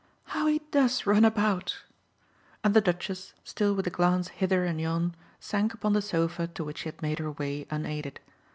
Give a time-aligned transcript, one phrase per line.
[0.33, 1.77] "How he does run about!"
[2.63, 6.63] And the Duchess, still with a glance hither and yon, sank upon the sofa to
[6.63, 8.19] which she had made her way unaided.